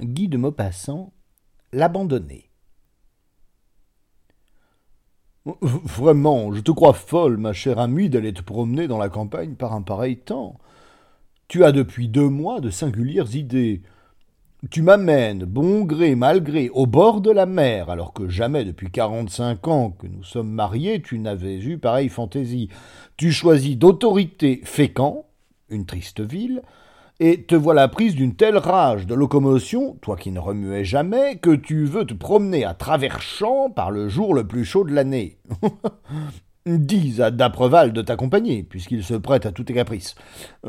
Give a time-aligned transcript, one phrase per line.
[0.00, 1.12] Guy de Maupassant,
[1.72, 2.50] l'abandonné.
[5.60, 9.74] Vraiment, je te crois folle, ma chère amie, d'aller te promener dans la campagne par
[9.74, 10.58] un pareil temps.
[11.48, 13.82] Tu as depuis deux mois de singulières idées.
[14.70, 18.90] Tu m'amènes, bon gré, mal gré, au bord de la mer, alors que jamais depuis
[18.90, 22.70] quarante-cinq ans que nous sommes mariés tu n'avais eu pareille fantaisie.
[23.18, 25.26] Tu choisis d'autorité Fécamp,
[25.68, 26.62] une triste ville,
[27.20, 31.54] et te voilà prise d'une telle rage de locomotion, toi qui ne remuais jamais, que
[31.54, 35.38] tu veux te promener à travers champs par le jour le plus chaud de l'année.
[36.66, 40.14] Dis à Dapreval de t'accompagner, puisqu'il se prête à tous tes caprices.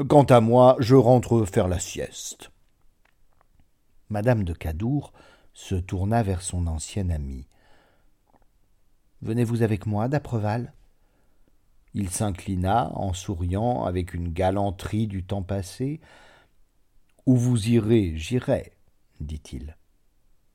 [0.09, 2.51] Quant à moi, je rentre faire la sieste.
[4.09, 5.13] Madame de Cadour
[5.53, 7.47] se tourna vers son ancien ami.
[9.21, 10.73] Venez-vous avec moi, Dapreval?
[11.93, 16.01] Il s'inclina, en souriant, avec une galanterie du temps passé,
[17.25, 18.73] où vous irez, j'irai,
[19.19, 19.77] dit-il.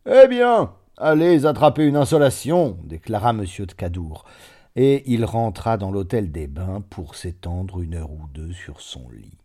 [0.06, 3.44] Eh bien, allez attraper une insolation, déclara M.
[3.44, 4.24] de Cadour,
[4.76, 9.08] et il rentra dans l'hôtel des Bains pour s'étendre une heure ou deux sur son
[9.10, 9.38] lit.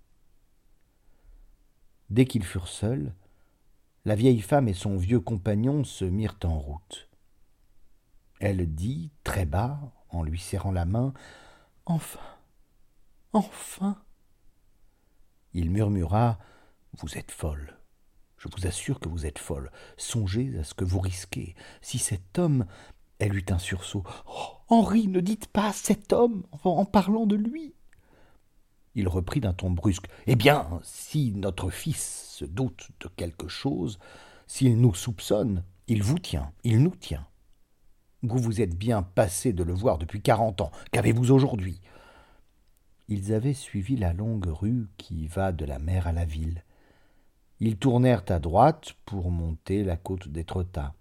[2.09, 3.13] Dès qu'ils furent seuls,
[4.05, 7.09] la vieille femme et son vieux compagnon se mirent en route.
[8.39, 11.13] Elle dit, très bas, en lui serrant la main,
[11.85, 12.19] Enfin.
[13.33, 13.97] Enfin.
[15.53, 16.39] Il murmura
[16.99, 17.77] vous êtes folle.
[18.37, 19.71] Je vous assure que vous êtes folle.
[19.97, 21.55] Songez à ce que vous risquez.
[21.81, 22.65] Si cet homme.
[23.17, 24.03] Elle eut un sursaut.
[24.27, 27.73] Oh, Henri, ne dites pas cet homme en parlant de lui.
[28.93, 30.07] Il reprit d'un ton brusque.
[30.27, 33.99] Eh bien, si notre fils se doute de quelque chose,
[34.47, 37.25] s'il nous soupçonne, il vous tient, il nous tient.
[38.21, 40.71] Vous vous êtes bien passé de le voir depuis quarante ans.
[40.91, 41.79] Qu'avez-vous aujourd'hui?
[43.07, 46.64] Ils avaient suivi la longue rue qui va de la mer à la ville.
[47.65, 50.93] Ils tournèrent à droite pour monter la côte d'Étretat.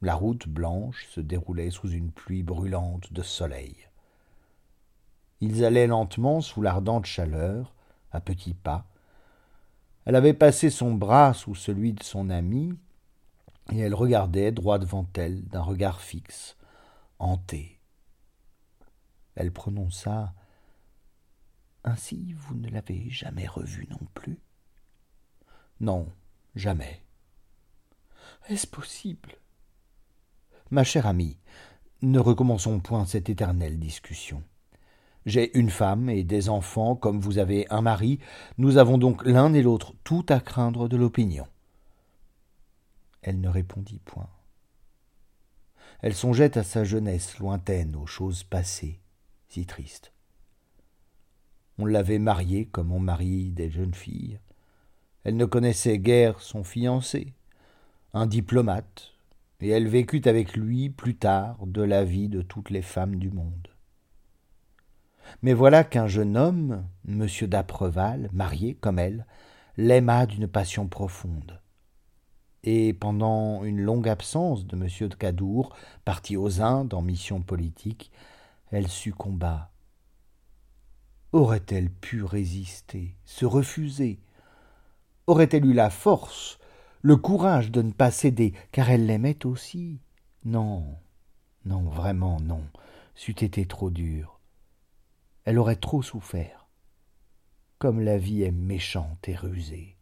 [0.00, 3.76] La route blanche se déroulait sous une pluie brûlante de soleil.
[5.42, 7.74] Ils allaient lentement sous l'ardente chaleur,
[8.10, 8.86] à petits pas.
[10.06, 12.72] Elle avait passé son bras sous celui de son ami,
[13.70, 16.56] et elle regardait droit devant elle d'un regard fixe,
[17.18, 17.78] hanté.
[19.34, 20.32] Elle prononça
[21.84, 24.40] Ainsi vous ne l'avez jamais revu non plus?
[25.82, 26.06] Non,
[26.54, 27.02] jamais.
[28.48, 29.34] Est-ce possible?
[30.70, 31.36] Ma chère amie,
[32.02, 34.44] ne recommençons point cette éternelle discussion.
[35.26, 38.20] J'ai une femme et des enfants comme vous avez un mari,
[38.58, 41.48] nous avons donc l'un et l'autre tout à craindre de l'opinion.
[43.20, 44.30] Elle ne répondit point.
[46.00, 49.00] Elle songeait à sa jeunesse lointaine, aux choses passées,
[49.48, 50.12] si tristes.
[51.78, 54.38] On l'avait mariée comme on marie des jeunes filles.
[55.24, 57.32] Elle ne connaissait guère son fiancé,
[58.12, 59.12] un diplomate,
[59.60, 63.30] et elle vécut avec lui plus tard de la vie de toutes les femmes du
[63.30, 63.68] monde.
[65.42, 67.26] Mais voilà qu'un jeune homme, M.
[67.42, 69.26] d'Apreval, marié comme elle,
[69.76, 71.60] l'aima d'une passion profonde.
[72.64, 75.08] Et pendant une longue absence de M.
[75.08, 78.10] de Cadour, parti aux Indes en mission politique,
[78.70, 79.70] elle succomba.
[81.32, 84.20] Aurait-elle pu résister, se refuser,
[85.26, 86.58] Aurait-elle eu la force,
[87.00, 90.00] le courage de ne pas céder, car elle l'aimait aussi?
[90.44, 90.96] Non,
[91.64, 92.64] non, vraiment non,
[93.14, 94.40] c'eût été trop dur.
[95.44, 96.66] Elle aurait trop souffert.
[97.78, 99.96] Comme la vie est méchante et rusée.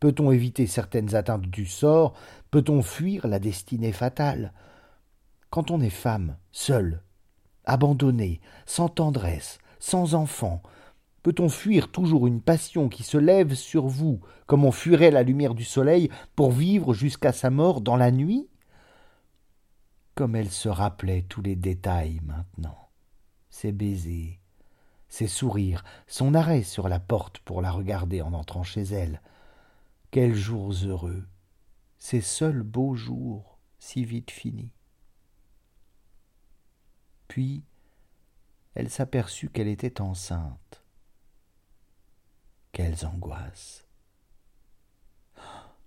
[0.00, 2.14] Peut-on éviter certaines atteintes du sort?
[2.50, 4.52] Peut-on fuir la destinée fatale?
[5.50, 7.02] Quand on est femme, seule,
[7.64, 10.62] abandonnée, sans tendresse, sans enfant,
[11.22, 15.54] Peut-on fuir toujours une passion qui se lève sur vous, comme on fuirait la lumière
[15.54, 18.48] du soleil, pour vivre jusqu'à sa mort dans la nuit?
[20.14, 22.88] Comme elle se rappelait tous les détails maintenant,
[23.50, 24.40] ses baisers,
[25.08, 29.20] ses sourires, son arrêt sur la porte pour la regarder en entrant chez elle.
[30.10, 31.24] Quels jours heureux,
[31.98, 34.72] ces seuls beaux jours si vite finis.
[37.28, 37.62] Puis
[38.74, 40.61] elle s'aperçut qu'elle était enceinte.
[42.72, 43.84] Quelles angoisses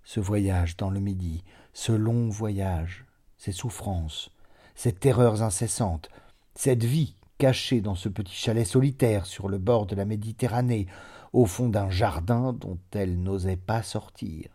[0.04, 1.42] Ce voyage dans le Midi,
[1.72, 3.04] ce long voyage,
[3.36, 4.30] ces souffrances,
[4.76, 6.08] ces terreurs incessantes,
[6.54, 10.86] cette vie cachée dans ce petit chalet solitaire sur le bord de la Méditerranée,
[11.32, 14.48] au fond d'un jardin dont elle n'osait pas sortir.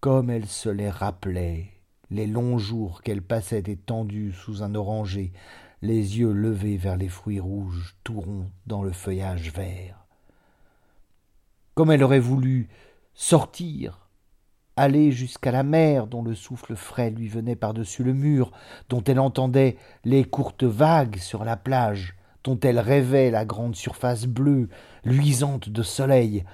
[0.00, 1.70] Comme elle se les rappelait,
[2.10, 5.32] les longs jours qu'elle passait étendue sous un oranger,
[5.84, 10.06] les yeux levés vers les fruits rouges tout ronds dans le feuillage vert.
[11.74, 12.68] Comme elle aurait voulu
[13.12, 14.08] sortir,
[14.76, 18.50] aller jusqu'à la mer dont le souffle frais lui venait par-dessus le mur,
[18.88, 24.26] dont elle entendait les courtes vagues sur la plage, dont elle rêvait la grande surface
[24.26, 24.70] bleue,
[25.04, 26.44] luisante de soleil,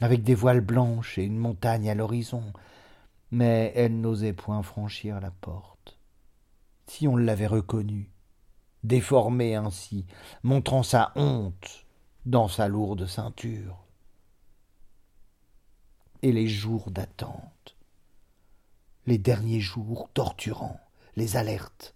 [0.00, 2.42] avec des voiles blanches et une montagne à l'horizon,
[3.30, 5.98] mais elle n'osait point franchir la porte.
[6.88, 8.11] Si on l'avait reconnue,
[8.84, 10.06] déformée ainsi,
[10.42, 11.86] montrant sa honte
[12.26, 13.84] dans sa lourde ceinture.
[16.22, 17.76] Et les jours d'attente,
[19.06, 20.80] les derniers jours torturants,
[21.16, 21.94] les alertes,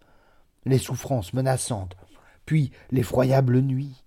[0.65, 1.97] les souffrances menaçantes,
[2.45, 4.03] puis l'effroyable nuit.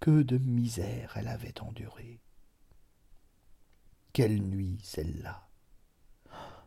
[0.00, 2.20] Que de misère elle avait endurée.
[4.12, 5.48] Quelle nuit celle-là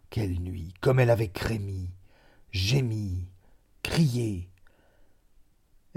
[0.09, 1.91] Quelle nuit Comme elle avait crémi,
[2.51, 3.29] gémi,
[3.83, 4.49] crié.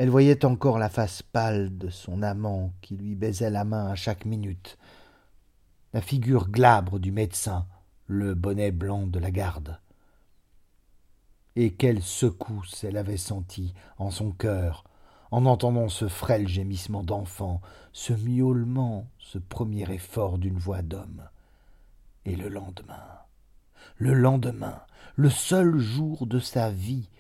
[0.01, 3.97] Elle voyait encore la face pâle de son amant qui lui baisait la main à
[3.97, 4.79] chaque minute,
[5.93, 7.67] la figure glabre du médecin,
[8.07, 9.79] le bonnet blanc de la garde.
[11.55, 14.85] Et quelle secousse elle avait sentie en son cœur
[15.31, 17.61] en entendant ce frêle gémissement d'enfant,
[17.93, 21.29] ce miaulement, ce premier effort d'une voix d'homme.
[22.25, 23.05] Et le lendemain,
[23.99, 24.81] le lendemain,
[25.17, 27.11] le seul jour de sa vie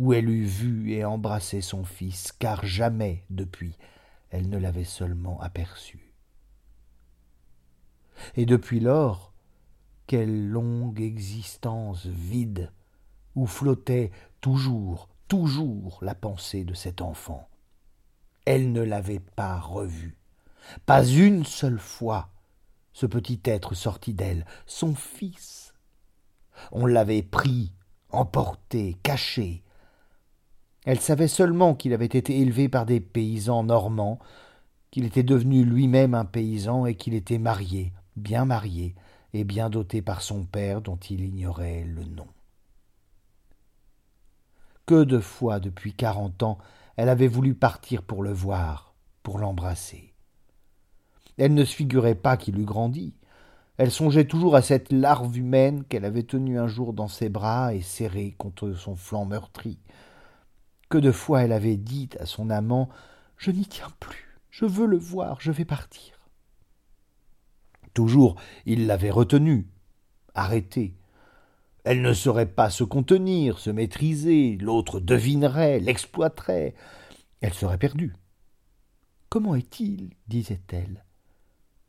[0.00, 3.76] où elle eût vu et embrassé son fils, car jamais, depuis,
[4.30, 6.14] elle ne l'avait seulement aperçu.
[8.34, 9.34] Et depuis lors,
[10.06, 12.72] quelle longue existence vide,
[13.34, 14.10] où flottait
[14.40, 17.46] toujours, toujours la pensée de cet enfant.
[18.46, 20.16] Elle ne l'avait pas revu,
[20.86, 22.30] pas une seule fois,
[22.94, 25.74] ce petit être sorti d'elle, son fils.
[26.72, 27.74] On l'avait pris,
[28.08, 29.62] emporté, caché.
[30.84, 34.18] Elle savait seulement qu'il avait été élevé par des paysans normands,
[34.90, 38.94] qu'il était devenu lui-même un paysan et qu'il était marié, bien marié,
[39.32, 42.26] et bien doté par son père dont il ignorait le nom.
[44.86, 46.58] Que de fois depuis quarante ans
[47.00, 48.92] elle avait voulu partir pour le voir,
[49.22, 50.12] pour l'embrasser.
[51.38, 53.14] Elle ne se figurait pas qu'il eût grandi.
[53.78, 57.72] Elle songeait toujours à cette larve humaine qu'elle avait tenue un jour dans ses bras
[57.72, 59.78] et serrée contre son flanc meurtri.
[60.90, 62.90] Que de fois elle avait dit à son amant
[63.36, 66.18] Je n'y tiens plus, je veux le voir, je vais partir.
[67.94, 68.34] Toujours
[68.66, 69.68] il l'avait retenue,
[70.34, 70.96] arrêtée.
[71.84, 76.74] Elle ne saurait pas se contenir, se maîtriser, l'autre devinerait, l'exploiterait.
[77.40, 78.14] Elle serait perdue.
[79.30, 80.10] Comment est-il?
[80.26, 81.04] disait-elle.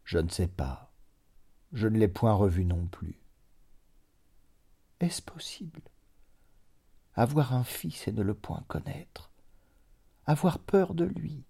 [0.05, 0.93] Je ne sais pas.
[1.73, 3.19] Je ne l'ai point revu non plus.
[4.99, 5.81] Est-ce possible?
[7.15, 9.31] Avoir un fils et ne le point connaître,
[10.25, 11.43] avoir peur de lui,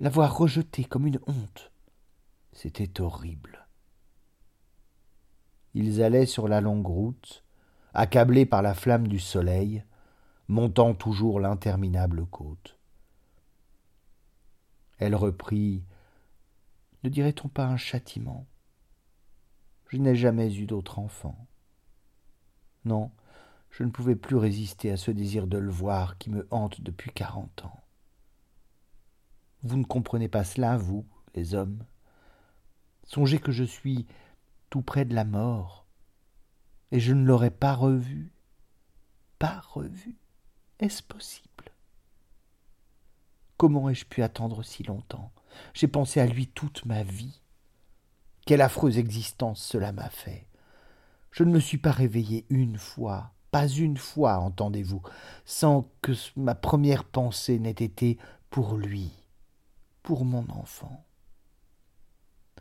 [0.00, 1.70] l'avoir rejeté comme une honte,
[2.52, 3.66] c'était horrible.
[5.74, 7.44] Ils allaient sur la longue route,
[7.92, 9.84] accablés par la flamme du soleil,
[10.48, 12.78] montant toujours l'interminable côte.
[14.98, 15.82] Elle reprit
[17.04, 18.46] Ne dirait-on pas un châtiment?
[19.88, 21.46] Je n'ai jamais eu d'autre enfant.
[22.84, 23.10] Non,
[23.76, 27.10] je ne pouvais plus résister à ce désir de le voir qui me hante depuis
[27.10, 27.84] quarante ans.
[29.64, 31.84] Vous ne comprenez pas cela, vous, les hommes
[33.04, 34.06] Songez que je suis
[34.70, 35.84] tout près de la mort,
[36.90, 38.32] et je ne l'aurais pas revu.
[39.38, 40.16] Pas revu.
[40.78, 41.70] Est-ce possible?
[43.58, 45.32] Comment ai-je pu attendre si longtemps?
[45.74, 47.42] J'ai pensé à lui toute ma vie.
[48.46, 50.46] Quelle affreuse existence cela m'a fait.
[51.30, 55.02] Je ne me suis pas réveillé une fois, pas une fois, entendez-vous,
[55.44, 58.18] sans que ma première pensée n'ait été
[58.50, 59.12] pour lui,
[60.02, 61.04] pour mon enfant.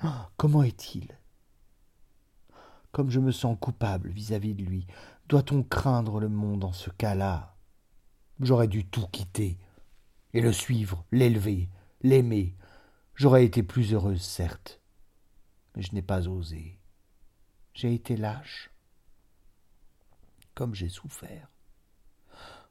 [0.02, 1.08] Ah, comment est-il?
[2.92, 4.88] Comme je me sens coupable vis-à-vis de lui.
[5.28, 7.56] Doit-on craindre le monde en ce cas-là?
[8.40, 9.58] J'aurais dû tout quitter,
[10.34, 11.70] et le suivre, l'élever,
[12.02, 12.56] l'aimer.
[13.16, 14.82] J'aurais été plus heureuse, certes,
[15.76, 16.80] mais je n'ai pas osé.
[17.74, 18.70] J'ai été lâche.
[20.56, 21.50] Comme j'ai souffert.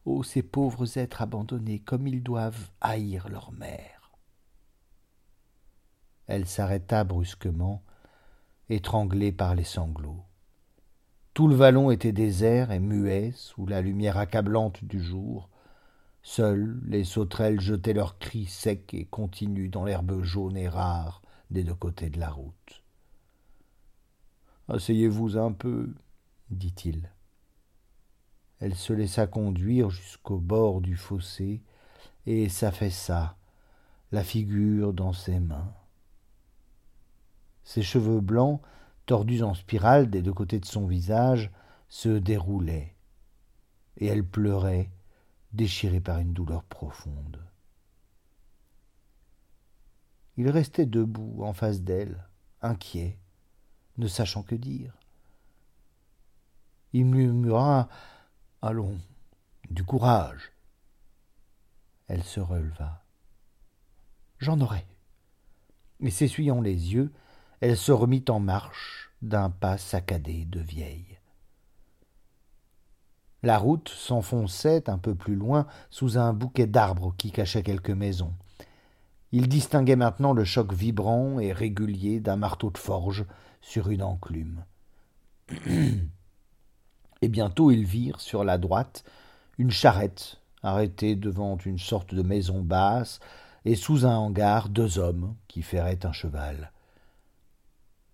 [0.07, 4.11] Oh, ces pauvres êtres abandonnés, comme ils doivent haïr leur mère.
[6.26, 7.83] Elle s'arrêta brusquement
[8.71, 10.25] étranglé par les sanglots.
[11.35, 15.49] Tout le vallon était désert et muet sous la lumière accablante du jour.
[16.23, 21.64] Seules les sauterelles jetaient leurs cris secs et continus dans l'herbe jaune et rare des
[21.64, 22.83] deux côtés de la route.
[24.69, 25.93] Asseyez-vous un peu,
[26.50, 27.11] dit-il.
[28.64, 31.61] Elle se laissa conduire jusqu'au bord du fossé
[32.25, 33.37] et s'affaissa,
[34.11, 35.75] la figure dans ses mains.
[37.62, 38.62] Ses cheveux blancs,
[39.04, 41.50] tordus en spirale des deux côtés de son visage,
[41.90, 42.94] se déroulaient,
[43.99, 44.90] et elle pleurait,
[45.52, 47.44] déchirée par une douleur profonde.
[50.38, 52.26] Il restait debout en face d'elle,
[52.62, 53.18] inquiet,
[53.99, 54.97] ne sachant que dire.
[56.94, 57.90] Il murmura
[58.66, 58.97] Allons,
[59.68, 60.52] du courage.
[62.06, 63.04] Elle se releva.
[64.38, 64.87] J'en aurai.
[66.00, 67.12] Et s'essuyant les yeux,
[67.61, 71.18] elle se remit en marche d'un pas saccadé de vieille.
[73.42, 78.33] La route s'enfonçait un peu plus loin sous un bouquet d'arbres qui cachait quelques maisons.
[79.30, 83.26] Il distinguait maintenant le choc vibrant et régulier d'un marteau de forge
[83.61, 84.64] sur une enclume.
[87.25, 89.02] et bientôt ils virent sur la droite
[89.57, 93.19] une charrette arrêtée devant une sorte de maison basse,
[93.64, 96.71] et sous un hangar deux hommes qui ferraient un cheval.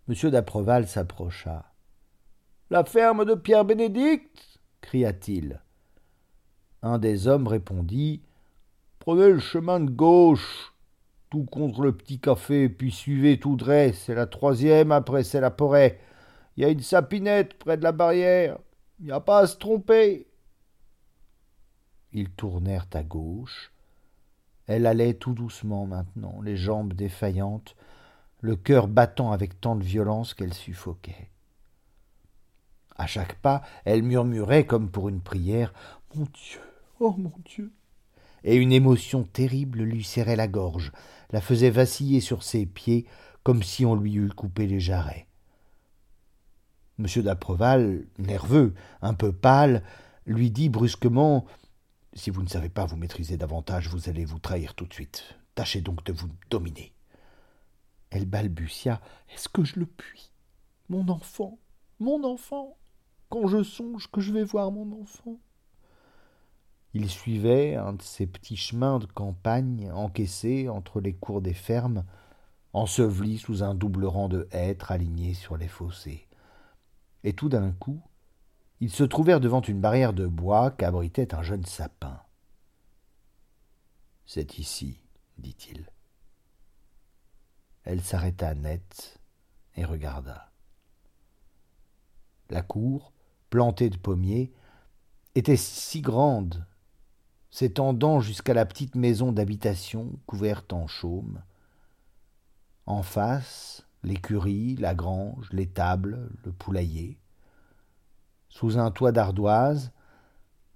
[0.07, 1.73] Monsieur d'Apreval s'approcha.
[2.71, 5.61] La ferme de Pierre Bénédicte cria-t-il.
[6.83, 8.23] Un des hommes répondit
[9.00, 10.73] Prenez le chemin de gauche
[11.31, 15.50] tout contre le petit café, puis suivez tout droit, c'est la troisième, après c'est la
[15.50, 15.99] porée.
[16.57, 18.59] Il y a une sapinette près de la barrière.
[19.00, 20.26] N'y a pas à se tromper.
[22.12, 23.73] Ils tournèrent à gauche.
[24.66, 27.76] Elle allait tout doucement maintenant, les jambes défaillantes,
[28.40, 31.30] le cœur battant avec tant de violence qu'elle suffoquait.
[32.97, 35.73] À chaque pas, elle murmurait comme pour une prière
[36.14, 36.61] Mon Dieu,
[37.00, 37.73] oh mon Dieu
[38.45, 40.92] et une émotion terrible lui serrait la gorge,
[41.30, 43.07] la faisait vaciller sur ses pieds
[43.42, 45.26] comme si on lui eût coupé les jarrets.
[47.00, 47.23] M.
[47.23, 49.83] d'Apreval, nerveux, un peu pâle,
[50.26, 51.47] lui dit brusquement
[52.12, 55.37] Si vous ne savez pas vous maîtriser davantage, vous allez vous trahir tout de suite.
[55.54, 56.92] Tâchez donc de vous dominer.
[58.11, 59.00] Elle balbutia
[59.33, 60.30] Est-ce que je le puis?
[60.88, 61.59] Mon enfant
[61.99, 62.76] Mon enfant
[63.28, 65.38] Quand je songe que je vais voir mon enfant
[66.92, 72.04] il suivait un de ces petits chemins de campagne encaissés entre les cours des fermes,
[72.73, 76.26] ensevelis sous un double rang de hêtres alignés sur les fossés.
[77.25, 78.03] Et tout d'un coup,
[78.81, 82.21] ils se trouvèrent devant une barrière de bois qu'abritait un jeune sapin.
[84.27, 85.03] C'est ici,
[85.39, 85.91] dit-il.
[87.85, 89.19] Elle s'arrêta net
[89.77, 90.50] et regarda.
[92.49, 93.12] La cour,
[93.50, 94.53] plantée de pommiers,
[95.35, 96.65] était si grande
[97.50, 101.43] s'étendant jusqu'à la petite maison d'habitation couverte en chaume.
[102.87, 103.70] En face,
[104.02, 107.19] l'écurie, la grange, les tables, le poulailler.
[108.49, 109.92] Sous un toit d'ardoise,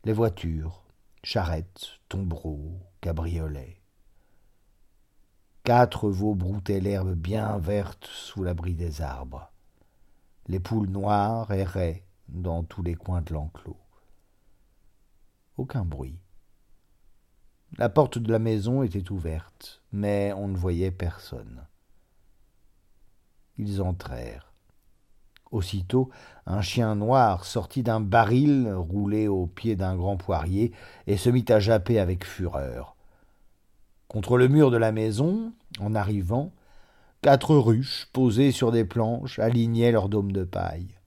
[0.05, 0.85] les voitures,
[1.23, 3.81] charrettes, tombereaux, cabriolets.
[5.65, 9.51] Quatre veaux broutaient l'herbe bien verte sous l'abri des arbres.
[10.47, 13.79] Les poules noires erraient dans tous les coins de l'enclos.
[15.57, 16.19] Aucun bruit.
[17.79, 21.67] La porte de la maison était ouverte, mais on ne voyait personne.
[23.59, 24.53] Ils entrèrent.
[25.51, 26.11] Aussitôt,
[26.47, 30.73] un chien noir sortit d'un baril roulé au pied d'un grand poirier
[31.07, 32.97] et se mit à japper avec fureur.
[34.09, 36.53] Contre le mur de la maison, en arrivant,
[37.23, 40.99] quatre ruches posées sur des planches alignaient leurs dômes de paille.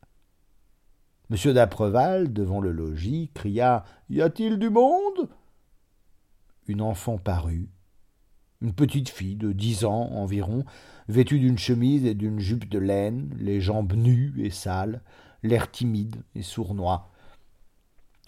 [1.30, 5.30] Monsieur d'Apreval, devant le logis, cria Y a-t-il du monde?
[6.68, 7.70] Une enfant parut,
[8.61, 10.65] une petite fille de dix ans environ,
[11.07, 15.01] vêtue d'une chemise et d'une jupe de laine, les jambes nues et sales,
[15.43, 17.09] l'air timide et sournois.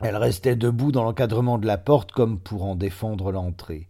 [0.01, 3.88] Elle restait debout dans l'encadrement de la porte comme pour en défendre l'entrée.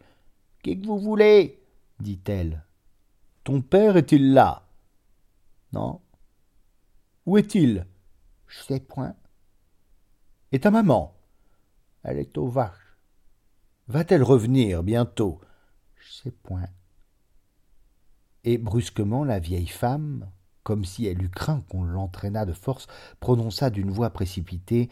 [0.63, 1.59] Qu'est-ce que vous voulez?
[1.99, 2.63] dit-elle.
[3.43, 4.63] Ton père est-il là
[5.73, 5.99] Non.
[7.25, 7.85] Où est-il
[8.47, 9.15] Je sais point.
[10.51, 11.15] Et ta maman
[12.03, 12.95] Elle est aux vaches.
[13.87, 15.41] Va-t-elle revenir bientôt?
[15.99, 16.67] Sais point.
[18.43, 20.29] Et brusquement la vieille femme,
[20.63, 22.87] comme si elle eût craint qu'on l'entraînât de force,
[23.19, 24.89] prononça d'une voix précipitée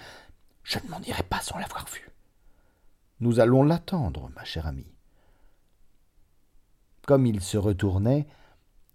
[0.64, 2.10] Je ne m'en irai pas sans l'avoir vue.
[3.20, 4.94] Nous allons l'attendre, ma chère amie.
[7.06, 8.28] Comme ils se retournaient,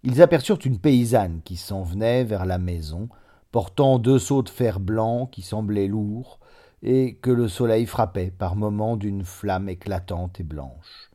[0.02, 3.08] ils aperçurent une paysanne qui s'en venait vers la maison,
[3.52, 6.40] portant deux seaux de fer blanc qui semblaient lourds,
[6.82, 11.11] et que le soleil frappait par moments d'une flamme éclatante et blanche.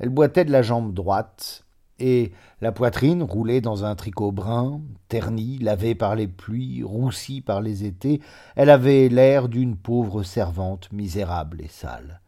[0.00, 1.64] Elle boitait de la jambe droite,
[2.00, 7.60] et la poitrine roulée dans un tricot brun, terni, lavé par les pluies, roussi par
[7.60, 8.22] les étés,
[8.56, 12.22] elle avait l'air d'une pauvre servante misérable et sale.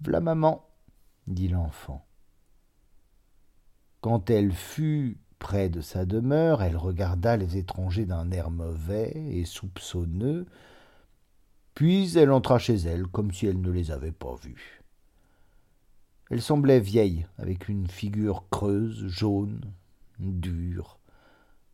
[0.00, 0.64] V'là maman,
[1.26, 2.06] dit l'enfant.
[4.00, 9.44] Quand elle fut près de sa demeure, elle regarda les étrangers d'un air mauvais et
[9.44, 10.46] soupçonneux,
[11.74, 14.83] puis elle entra chez elle comme si elle ne les avait pas vus.
[16.30, 19.60] Elle semblait vieille, avec une figure creuse, jaune,
[20.18, 20.98] dure,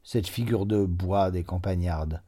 [0.02, 2.22] cette figure de bois des campagnardes.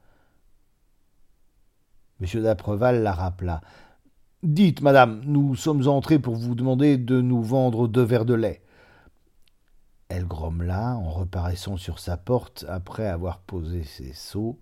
[2.21, 2.43] M.
[2.43, 3.61] d'Apreval la rappela.
[4.43, 8.63] Dites, madame, nous sommes entrés pour vous demander de nous vendre deux verres de lait.
[10.09, 14.59] Elle grommela en reparaissant sur sa porte après avoir posé ses seaux.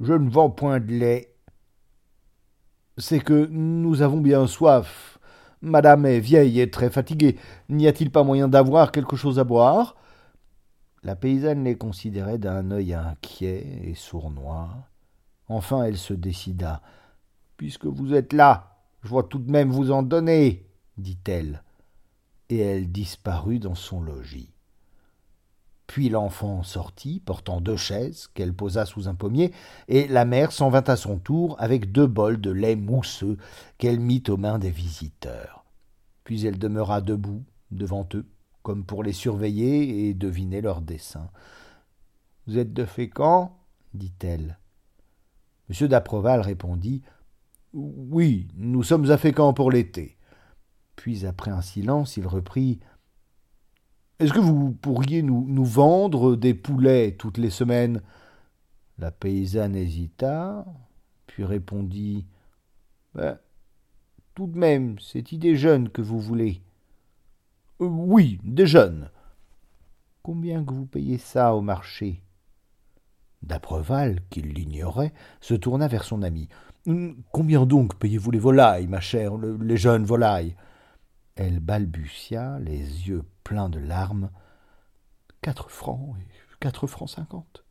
[0.00, 1.34] Je ne vends point de lait.
[2.98, 5.19] C'est que nous avons bien soif.
[5.62, 7.36] Madame est vieille et très fatiguée.
[7.68, 9.96] N'y a-t-il pas moyen d'avoir quelque chose à boire?
[11.02, 14.70] La paysanne les considérait d'un œil inquiet et sournois.
[15.48, 16.82] Enfin elle se décida.
[17.56, 21.62] Puisque vous êtes là, je vois tout de même vous en donner, dit-elle,
[22.48, 24.52] et elle disparut dans son logis.
[25.90, 29.52] Puis l'enfant sortit, portant deux chaises qu'elle posa sous un pommier,
[29.88, 33.38] et la mère s'en vint à son tour avec deux bols de lait mousseux
[33.76, 35.64] qu'elle mit aux mains des visiteurs.
[36.22, 37.42] Puis elle demeura debout
[37.72, 38.24] devant eux,
[38.62, 41.28] comme pour les surveiller et deviner leurs desseins.
[42.46, 43.58] Vous êtes de Fécamp?
[43.92, 44.60] dit-elle.
[45.70, 45.88] M.
[45.88, 47.02] d'Apreval répondit
[47.72, 50.18] oui, nous sommes à Fécamp pour l'été.
[50.94, 52.78] Puis, après un silence, il reprit
[54.20, 58.02] Est-ce que vous pourriez nous, vendre des poulets toutes les semaines?
[58.98, 60.66] La paysanne hésita,
[61.26, 62.26] puis répondit
[63.14, 63.38] ben,
[64.34, 66.60] Tout de même, c'est des jeunes que vous voulez.
[67.80, 69.08] Euh, oui, des jeunes.
[70.22, 72.20] Combien que vous payez ça au marché?
[73.42, 76.50] D'Apreval, qui l'ignorait, se tourna vers son ami.
[76.86, 80.56] Hum, combien donc payez-vous les volailles, ma chère, les jeunes volailles?
[81.40, 84.28] Elle balbutia, les yeux pleins de larmes.
[85.40, 86.26] Quatre francs et
[86.60, 87.64] quatre francs cinquante.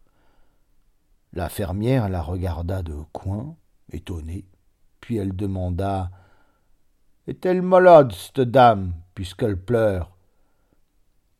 [1.34, 3.56] La fermière la regarda de coin,
[3.92, 4.46] étonnée,
[5.00, 6.10] puis elle demanda
[7.28, 10.18] Est-elle malade, cette dame, puisqu'elle pleure?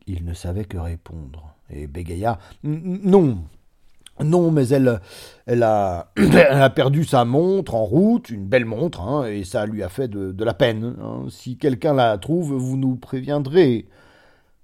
[0.06, 3.44] Il ne savait que répondre, et bégaya Non,
[4.24, 5.00] non, mais elle,
[5.46, 9.88] elle, a, perdu sa montre en route, une belle montre, hein, et ça lui a
[9.88, 10.96] fait de, la peine.
[11.00, 11.26] Hein.
[11.30, 13.88] Si quelqu'un la trouve, vous nous préviendrez.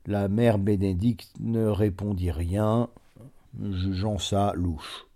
[0.06, 2.88] La mère Bénédicte ne répondit rien,
[3.60, 5.06] jugeant ça louche.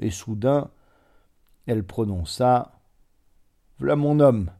[0.00, 0.70] Et soudain,
[1.66, 2.72] elle prononça
[3.78, 4.50] Voilà mon homme.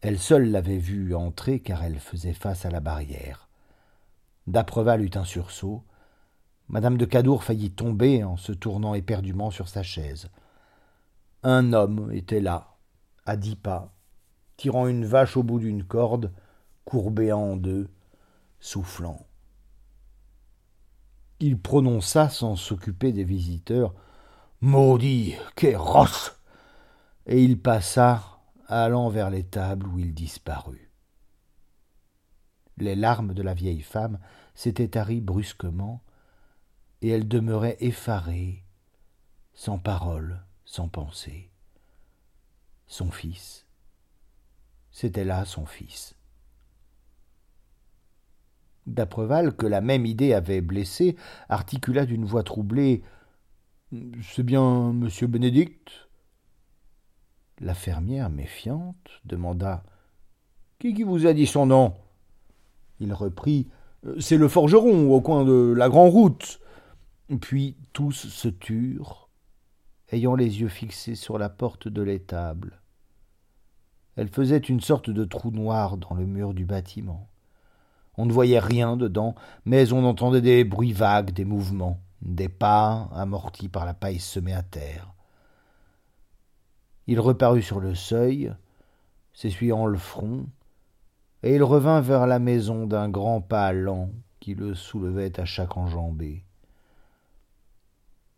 [0.00, 3.48] Elle seule l'avait vu entrer car elle faisait face à la barrière.
[4.48, 5.84] D'Apreval eut un sursaut
[6.72, 10.30] Madame de Cadour faillit tomber en se tournant éperdument sur sa chaise.
[11.42, 12.76] Un homme était là,
[13.26, 13.94] à dix pas,
[14.56, 16.32] tirant une vache au bout d'une corde,
[16.86, 17.90] courbée en deux,
[18.58, 19.26] soufflant.
[21.40, 23.94] Il prononça sans s'occuper des visiteurs
[24.62, 25.34] Maudit,
[25.74, 26.40] rosse
[27.26, 30.90] Et il passa, allant vers l'étable où il disparut.
[32.78, 34.18] Les larmes de la vieille femme
[34.54, 36.02] s'étaient taries brusquement,
[37.02, 38.64] et elle demeurait effarée,
[39.54, 41.50] sans parole, sans pensée.
[42.86, 43.66] Son fils.
[44.92, 46.14] C'était là son fils.
[48.86, 51.16] D'Apreval, que la même idée avait blessé,
[51.48, 53.02] articula d'une voix troublée
[54.22, 56.08] C'est bien monsieur Bénédicte?
[57.60, 59.82] La fermière, méfiante, demanda
[60.78, 61.94] Qui qui vous a dit son nom?
[63.00, 63.68] Il reprit
[64.20, 66.60] C'est le forgeron au coin de la grande route.
[67.40, 69.30] Puis tous se turent,
[70.10, 72.80] ayant les yeux fixés sur la porte de l'étable.
[74.16, 77.30] Elle faisait une sorte de trou noir dans le mur du bâtiment.
[78.18, 83.08] On ne voyait rien dedans, mais on entendait des bruits vagues, des mouvements, des pas
[83.14, 85.14] amortis par la paille semée à terre.
[87.06, 88.52] Il reparut sur le seuil,
[89.32, 90.46] s'essuyant le front,
[91.42, 95.78] et il revint vers la maison d'un grand pas lent qui le soulevait à chaque
[95.78, 96.44] enjambée.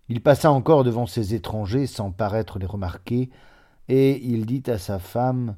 [0.09, 3.31] Il passa encore devant ces étrangers sans paraître les remarquer,
[3.89, 5.57] et il dit à sa femme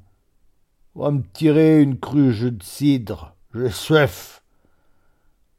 [0.94, 4.42] Va me tirer une cruche de cidre, j'ai soif.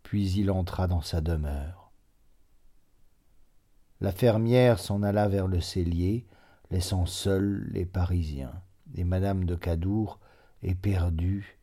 [0.03, 1.91] Puis il entra dans sa demeure.
[3.99, 6.25] La fermière s'en alla vers le cellier,
[6.71, 8.53] laissant seuls les Parisiens,
[8.95, 10.19] et madame de Cadour,
[10.63, 11.59] éperdue,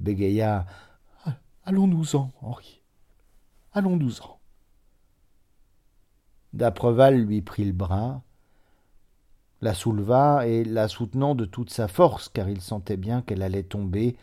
[0.00, 0.66] bégaya
[1.64, 2.82] Allons-nous-en, Henri.
[3.72, 4.37] Allons-nous-en.
[6.52, 8.22] D'Apreval lui prit le bras,
[9.60, 13.64] la souleva et, la soutenant de toute sa force, car il sentait bien qu'elle allait
[13.64, 14.16] tomber,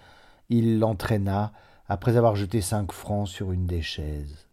[0.49, 1.53] il l'entraîna
[1.87, 4.47] après avoir jeté cinq francs sur une des chaises.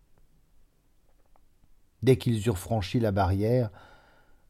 [2.03, 3.71] Dès qu'ils eurent franchi la barrière,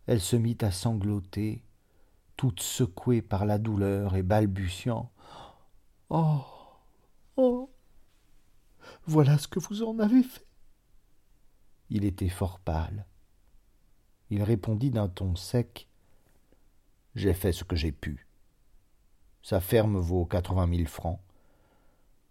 [0.07, 1.63] elle se mit à sangloter,
[2.37, 5.13] toute secouée par la douleur et balbutiant.
[6.09, 6.45] Oh.
[7.37, 7.71] Oh.
[9.07, 10.47] Voilà ce que vous en avez fait.
[11.91, 13.07] Il était fort pâle.
[14.33, 15.89] Il répondit d'un ton sec.
[17.15, 18.27] J'ai fait ce que j'ai pu.
[19.43, 21.21] Sa ferme vaut quatre-vingt mille francs.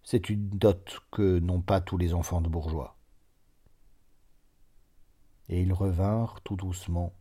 [0.01, 2.97] C'est une dot que n'ont pas tous les enfants de bourgeois.
[5.47, 7.13] Et ils revinrent tout doucement,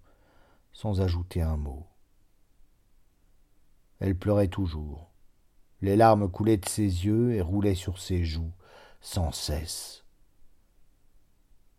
[0.73, 1.87] sans ajouter un mot.
[3.99, 5.11] Elle pleurait toujours.
[5.83, 8.55] Les larmes coulaient de ses yeux et roulaient sur ses joues,
[9.03, 10.07] sans cesse.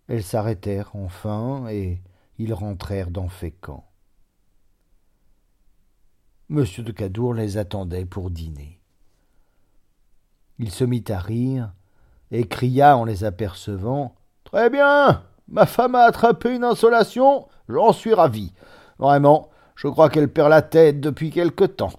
[0.08, 2.00] Elles s'arrêtèrent enfin et
[2.42, 3.86] ils rentrèrent dans Fécamp.
[6.50, 8.82] Monsieur de Cadour les attendait pour dîner.
[10.58, 11.72] Il se mit à rire
[12.32, 18.14] et cria en les apercevant Très bien Ma femme a attrapé une insolation, j'en suis
[18.14, 18.54] ravi.
[18.98, 21.94] Vraiment, je crois qu'elle perd la tête depuis quelque temps.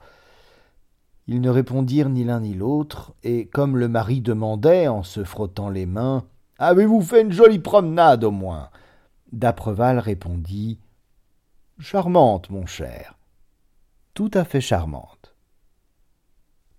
[1.28, 5.70] Ils ne répondirent ni l'un ni l'autre, et comme le mari demandait, en se frottant
[5.70, 6.24] les mains
[6.58, 8.70] Avez-vous fait une jolie promenade au moins?
[9.32, 10.78] D'Apreval répondit
[11.78, 13.16] Charmante, mon cher.
[14.12, 15.21] Tout à fait charmante.